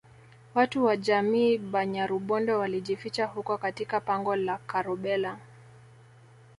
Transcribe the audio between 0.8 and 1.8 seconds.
wa jamii ya